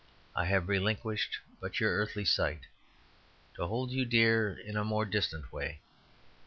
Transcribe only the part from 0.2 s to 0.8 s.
I have